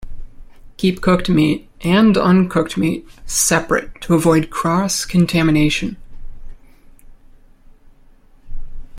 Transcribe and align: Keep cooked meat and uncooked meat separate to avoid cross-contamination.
Keep 0.77 1.01
cooked 1.01 1.29
meat 1.29 1.69
and 1.81 2.17
uncooked 2.17 2.75
meat 2.75 3.07
separate 3.27 4.01
to 4.01 4.15
avoid 4.15 4.49
cross-contamination. 4.49 5.95